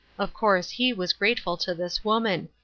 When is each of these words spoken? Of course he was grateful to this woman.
Of 0.17 0.33
course 0.33 0.71
he 0.71 0.93
was 0.93 1.13
grateful 1.13 1.57
to 1.57 1.75
this 1.75 2.03
woman. 2.03 2.49